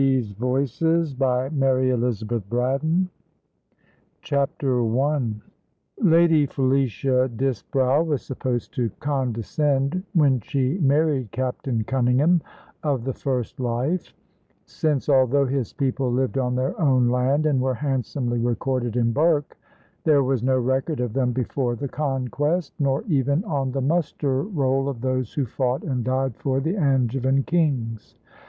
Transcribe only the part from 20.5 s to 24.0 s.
record of them before the Conquest, nor even on the